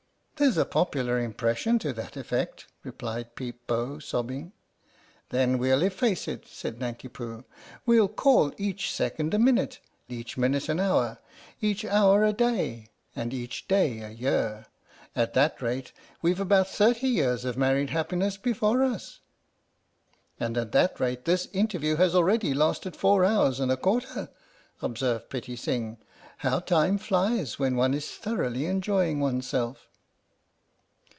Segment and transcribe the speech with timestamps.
[0.41, 4.53] ""There's a popular impression to that effect," replied Peep Bo, sobbing.
[5.29, 7.45] 79 THE STORY OF THE MIKADO "Then we'll efface it," said Nanki Poo.
[7.85, 9.79] "We'll call each second a minute,
[10.09, 11.19] each minute an hour,
[11.61, 14.65] each hour a day and each day a year.
[15.15, 15.91] At that rate,
[16.23, 19.19] we've about thirty years of married happiness before us!
[20.39, 24.29] ""And at that rate this interview has already lasted four hours and a quarter,"
[24.81, 25.99] observed Pitti Sing."
[26.37, 29.87] How time flies when one is thoroughly enjoying one's self!